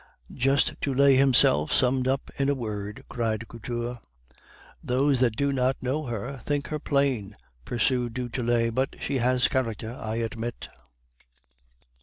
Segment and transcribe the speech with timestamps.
[0.33, 3.99] "Just du Tillet himself summed up in a word!" cried Couture.
[4.83, 7.35] "'Those that do not know her may think her plain,'
[7.65, 10.69] pursued du Tillet, 'but she has character, I admit.